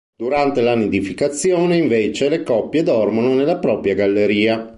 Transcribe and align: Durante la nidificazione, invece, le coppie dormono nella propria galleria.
Durante 0.15 0.61
la 0.61 0.73
nidificazione, 0.73 1.77
invece, 1.77 2.27
le 2.27 2.41
coppie 2.41 2.81
dormono 2.81 3.35
nella 3.35 3.59
propria 3.59 3.93
galleria. 3.93 4.67